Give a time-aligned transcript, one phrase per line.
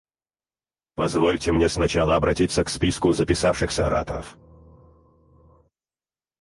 [0.95, 4.35] Позвольте мне сначала обратиться к списку записавшихся ораторов.